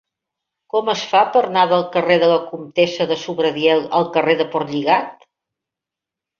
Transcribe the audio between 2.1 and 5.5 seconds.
de la Comtessa de Sobradiel al carrer de Portlligat?